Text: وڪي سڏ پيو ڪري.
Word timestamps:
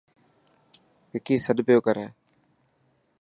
وڪي 1.11 1.35
سڏ 1.45 1.57
پيو 1.67 1.79
ڪري. 1.85 2.05